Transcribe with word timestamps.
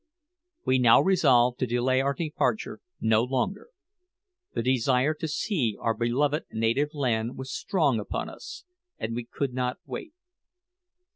We 0.65 0.79
now 0.79 0.99
resolved 0.99 1.59
to 1.59 1.67
delay 1.67 2.01
our 2.01 2.15
departure 2.15 2.79
no 2.99 3.23
longer. 3.23 3.69
The 4.55 4.63
desire 4.63 5.13
to 5.13 5.27
see 5.27 5.77
our 5.79 5.93
beloved 5.93 6.45
native 6.51 6.95
land 6.95 7.37
was 7.37 7.53
strong 7.53 7.99
upon 7.99 8.27
us, 8.27 8.65
and 8.97 9.13
we 9.15 9.25
could 9.25 9.53
not 9.53 9.77
wait. 9.85 10.13